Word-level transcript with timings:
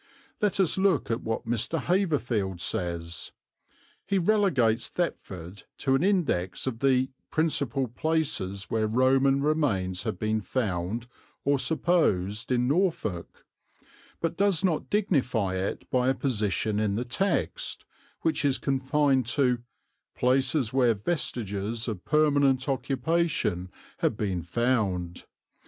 Let 0.41 0.59
us 0.59 0.79
look 0.79 1.11
at 1.11 1.21
what 1.21 1.45
Mr. 1.45 1.79
Haverfield 1.79 2.59
says. 2.59 3.31
He 4.03 4.17
relegates 4.17 4.87
Thetford 4.87 5.61
to 5.77 5.93
an 5.93 6.03
index 6.03 6.65
of 6.65 6.79
the 6.79 7.11
"principal 7.29 7.87
places 7.87 8.63
where 8.67 8.87
Roman 8.87 9.43
remains 9.43 10.01
have 10.01 10.17
been 10.17 10.41
found, 10.41 11.05
or 11.43 11.59
supposed, 11.59 12.51
in 12.51 12.67
Norfolk," 12.67 13.45
but 14.19 14.35
does 14.35 14.63
not 14.63 14.89
dignify 14.89 15.53
it 15.53 15.87
by 15.91 16.09
a 16.09 16.15
position 16.15 16.79
in 16.79 16.95
the 16.95 17.05
text, 17.05 17.85
which 18.23 18.43
is 18.43 18.57
confined 18.57 19.27
to 19.27 19.59
"places 20.15 20.73
where 20.73 20.95
vestiges 20.95 21.87
of 21.87 22.03
permanent 22.05 22.67
occupation 22.67 23.69
have 23.99 24.17
been 24.17 24.41
found." 24.41 25.25